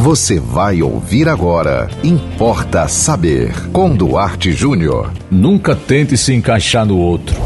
[0.00, 1.86] Você vai ouvir agora.
[2.02, 3.52] Importa saber.
[3.70, 5.12] Com Duarte Júnior.
[5.30, 7.36] Nunca tente se encaixar no outro.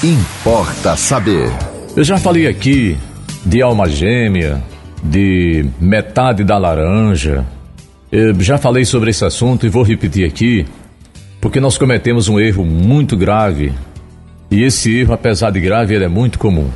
[0.00, 1.50] Importa saber.
[1.96, 2.96] Eu já falei aqui
[3.44, 4.62] de alma gêmea,
[5.02, 7.44] de metade da laranja.
[8.10, 10.64] Eu já falei sobre esse assunto e vou repetir aqui,
[11.40, 13.72] porque nós cometemos um erro muito grave.
[14.48, 16.70] E esse erro, apesar de grave, ele é muito comum.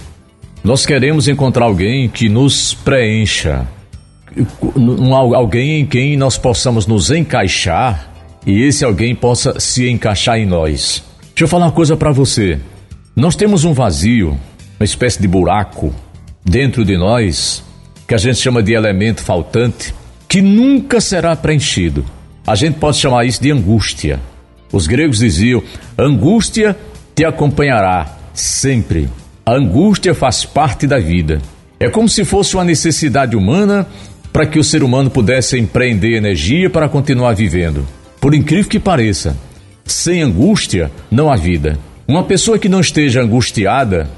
[0.64, 3.64] Nós queremos encontrar alguém que nos preencha,
[5.34, 8.08] alguém em quem nós possamos nos encaixar
[8.46, 11.02] e esse alguém possa se encaixar em nós.
[11.28, 12.58] Deixa eu falar uma coisa para você.
[13.14, 14.38] Nós temos um vazio,
[14.78, 15.94] uma espécie de buraco
[16.44, 17.62] dentro de nós
[18.06, 19.94] que a gente chama de elemento faltante,
[20.26, 22.04] que nunca será preenchido.
[22.46, 24.18] A gente pode chamar isso de angústia.
[24.72, 25.62] Os gregos diziam:
[25.98, 26.74] angústia
[27.14, 29.10] te acompanhará sempre.
[29.44, 31.42] A angústia faz parte da vida.
[31.78, 33.86] É como se fosse uma necessidade humana
[34.38, 37.84] para que o ser humano pudesse empreender energia para continuar vivendo.
[38.20, 39.36] Por incrível que pareça,
[39.84, 41.76] sem angústia não há vida.
[42.06, 44.08] Uma pessoa que não esteja angustiada,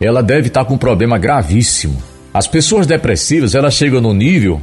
[0.00, 1.96] ela deve estar com um problema gravíssimo.
[2.34, 4.60] As pessoas depressivas, elas chegam no nível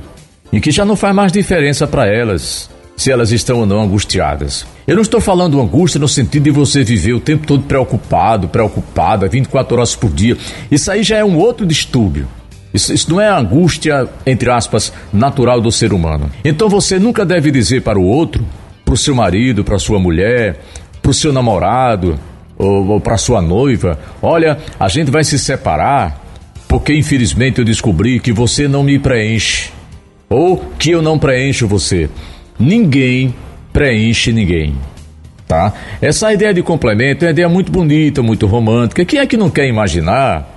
[0.51, 4.65] em que já não faz mais diferença para elas se elas estão ou não angustiadas.
[4.85, 9.29] Eu não estou falando angústia no sentido de você viver o tempo todo preocupado, preocupada,
[9.29, 10.35] 24 horas por dia.
[10.69, 12.27] Isso aí já é um outro distúrbio.
[12.75, 16.29] Isso, isso não é a angústia, entre aspas, natural do ser humano.
[16.43, 18.45] Então você nunca deve dizer para o outro,
[18.83, 20.59] para o seu marido, para sua mulher,
[21.01, 22.19] para o seu namorado
[22.57, 26.21] ou, ou para sua noiva: olha, a gente vai se separar
[26.67, 29.69] porque infelizmente eu descobri que você não me preenche
[30.29, 32.09] ou que eu não preencho você.
[32.59, 33.33] Ninguém
[33.71, 34.75] preenche ninguém.
[35.47, 35.73] Tá?
[36.01, 39.05] Essa ideia de complemento é uma ideia muito bonita, muito romântica.
[39.05, 40.54] Quem é que não quer imaginar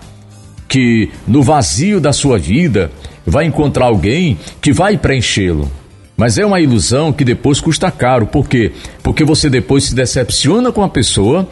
[0.69, 2.91] que no vazio da sua vida
[3.27, 5.71] vai encontrar alguém que vai preenchê-lo.
[6.17, 8.27] Mas é uma ilusão que depois custa caro.
[8.27, 8.73] Por quê?
[9.03, 11.49] Porque você depois se decepciona com a pessoa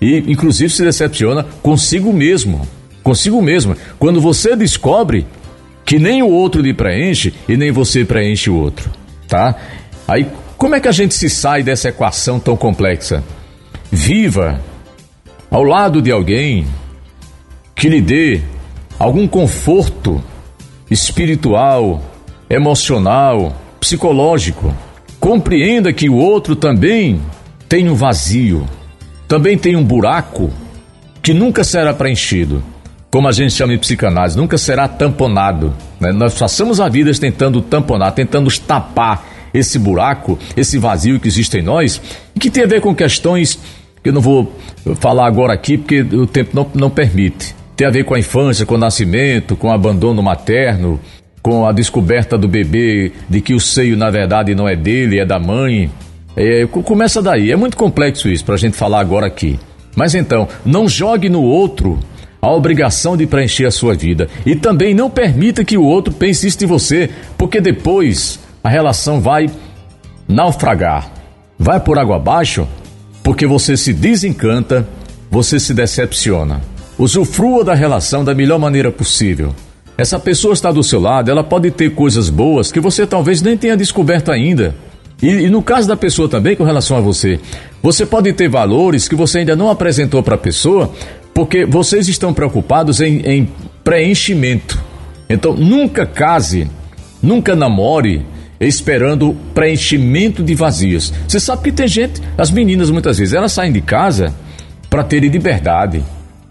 [0.00, 2.68] e, inclusive, se decepciona consigo mesmo.
[3.02, 3.74] Consigo mesmo.
[3.98, 5.26] Quando você descobre
[5.86, 8.90] que nem o outro lhe preenche e nem você preenche o outro.
[9.26, 9.56] Tá?
[10.06, 10.26] Aí,
[10.56, 13.24] como é que a gente se sai dessa equação tão complexa?
[13.90, 14.60] Viva
[15.50, 16.66] ao lado de alguém
[17.74, 18.42] que lhe dê
[19.00, 20.22] algum conforto
[20.90, 22.02] espiritual,
[22.50, 24.74] emocional, psicológico.
[25.18, 27.18] Compreenda que o outro também
[27.66, 28.68] tem um vazio,
[29.26, 30.50] também tem um buraco
[31.22, 32.62] que nunca será preenchido.
[33.10, 35.74] Como a gente chama em psicanálise, nunca será tamponado.
[35.98, 36.12] Né?
[36.12, 41.62] Nós passamos a vida tentando tamponar, tentando tapar esse buraco, esse vazio que existe em
[41.62, 42.00] nós,
[42.36, 43.58] e que tem a ver com questões
[44.02, 44.52] que eu não vou
[44.96, 48.66] falar agora aqui, porque o tempo não, não permite tem a ver com a infância,
[48.66, 51.00] com o nascimento, com o abandono materno,
[51.40, 55.24] com a descoberta do bebê de que o seio na verdade não é dele, é
[55.24, 55.90] da mãe.
[56.36, 57.50] É, começa daí.
[57.50, 59.58] É muito complexo isso para a gente falar agora aqui.
[59.96, 61.98] Mas então, não jogue no outro
[62.42, 64.28] a obrigação de preencher a sua vida.
[64.44, 67.08] E também não permita que o outro pense isso de você,
[67.38, 69.48] porque depois a relação vai
[70.28, 71.10] naufragar.
[71.58, 72.68] Vai por água abaixo,
[73.22, 74.86] porque você se desencanta,
[75.30, 76.60] você se decepciona.
[77.00, 79.54] Usufrua da relação da melhor maneira possível.
[79.96, 83.56] Essa pessoa está do seu lado, ela pode ter coisas boas que você talvez nem
[83.56, 84.76] tenha descoberto ainda.
[85.22, 87.40] E, e, no caso da pessoa também com relação a você,
[87.82, 90.92] você pode ter valores que você ainda não apresentou para a pessoa,
[91.32, 93.48] porque vocês estão preocupados em, em
[93.82, 94.78] preenchimento.
[95.26, 96.70] Então nunca case,
[97.22, 98.26] nunca namore
[98.60, 101.14] esperando preenchimento de vazios.
[101.26, 104.34] Você sabe que tem gente, as meninas muitas vezes, elas saem de casa
[104.90, 106.04] para terem liberdade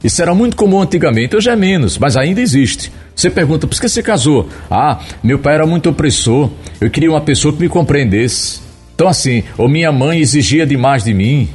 [0.04, 2.92] isso era muito comum antigamente, hoje é menos, mas ainda existe.
[3.16, 4.48] Você pergunta, por que você casou?
[4.72, 6.50] Ah, meu pai era muito opressor,
[6.80, 8.62] eu queria uma pessoa que me compreendesse.
[8.96, 11.50] Então, assim, ou minha mãe exigia demais de mim,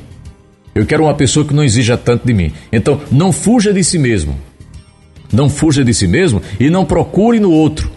[0.75, 2.53] eu quero uma pessoa que não exija tanto de mim.
[2.73, 4.39] Então, não fuja de si mesmo.
[5.33, 7.91] Não fuja de si mesmo e não procure no outro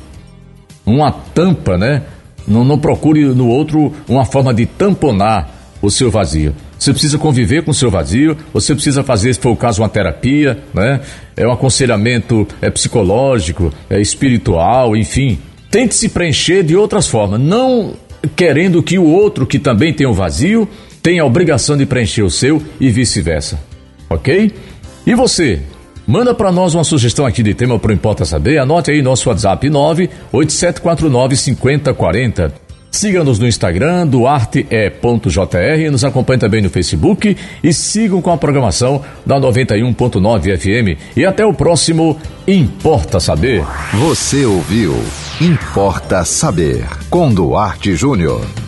[0.86, 2.04] uma tampa, né?
[2.48, 6.56] Não, não procure no outro uma forma de tamponar o seu vazio.
[6.78, 9.90] Você precisa conviver com o seu vazio, você precisa fazer, se for o caso, uma
[9.90, 11.02] terapia, né?
[11.36, 15.40] É um aconselhamento é psicológico, é espiritual, enfim.
[15.72, 17.94] Tente se preencher de outras formas, não
[18.36, 20.68] querendo que o outro que também tem um vazio
[21.02, 23.60] tenha a obrigação de preencher o seu e vice-versa.
[24.10, 24.52] OK?
[25.06, 25.62] E você?
[26.06, 28.60] Manda para nós uma sugestão aqui de tema para Importa Saber.
[28.60, 32.67] Anote aí nosso WhatsApp 98749 5040.
[32.98, 39.40] Siga-nos no Instagram, duarte.jr, nos acompanhe também no Facebook e sigam com a programação da
[39.40, 41.00] 91.9 FM.
[41.16, 42.18] E até o próximo
[42.48, 43.64] Importa Saber.
[43.94, 44.96] Você ouviu
[45.40, 48.67] Importa Saber com Duarte Júnior.